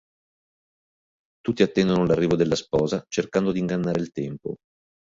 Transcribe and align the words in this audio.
Tutti 1.41 1.61
attendono 1.61 2.05
l'arrivo 2.07 2.35
della 2.35 2.55
sposa, 2.55 3.05
cercando 3.07 3.51
di 3.51 3.59
ingannare 3.59 3.99
il 4.01 4.09
tempo. 4.11 4.55